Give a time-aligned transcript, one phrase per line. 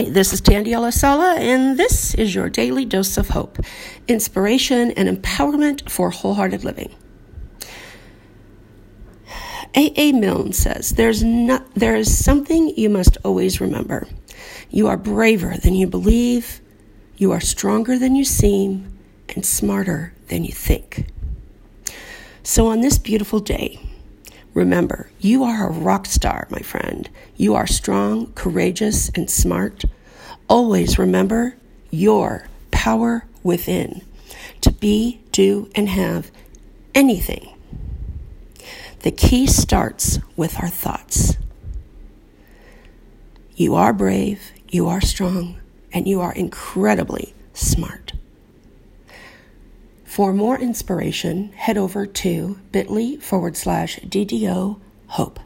[0.00, 3.58] Hi, this is Tandy Alasala, and this is your daily dose of hope,
[4.08, 6.90] inspiration, and empowerment for wholehearted living.
[9.76, 9.92] A.
[10.00, 10.12] A.
[10.12, 14.08] Milne says, There's not, there is something you must always remember.
[14.70, 16.62] You are braver than you believe,
[17.18, 18.98] you are stronger than you seem,
[19.28, 21.08] and smarter than you think.
[22.42, 23.89] So, on this beautiful day,
[24.54, 27.08] remember you are a rock star, my friend.
[27.36, 29.84] You are strong, courageous, and smart.
[30.48, 31.56] Always remember
[31.90, 34.02] your power within
[34.60, 36.30] to be, do, and have
[36.94, 37.54] anything
[39.00, 41.36] the key starts with our thoughts.
[43.56, 45.58] You are brave, you are strong,
[45.92, 48.09] and you are incredibly smart.
[50.10, 55.38] For more inspiration, head over to bit.ly forward slash DDO hope.